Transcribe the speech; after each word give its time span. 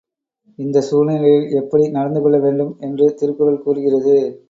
இந்தச் 0.59 0.87
சூழ்நிலையில் 0.87 1.47
எப்படி 1.59 1.85
நடந்து 1.89 2.21
கொள்ள 2.21 2.39
வேண்டும் 2.39 2.73
என்று 2.79 3.07
திருக்குறள் 3.13 3.63
கூறுகிறது? 3.63 4.17